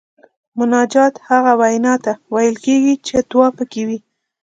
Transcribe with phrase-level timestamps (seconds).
[0.57, 3.99] مناجات هغې وینا ته ویل کیږي چې دعا پکې وي.